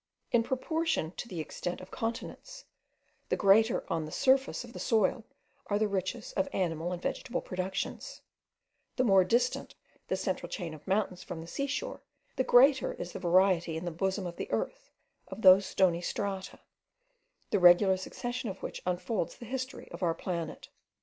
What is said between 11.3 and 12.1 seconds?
the sea shore,